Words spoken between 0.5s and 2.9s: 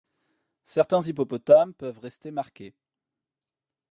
Certains hippopotames peuvent rester marqués.